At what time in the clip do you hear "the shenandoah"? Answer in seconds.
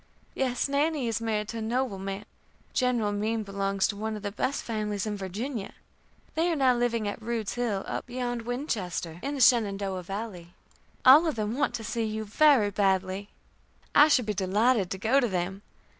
9.35-10.01